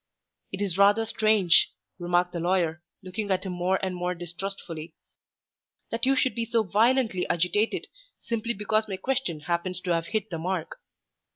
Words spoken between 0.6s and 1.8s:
rather strange,"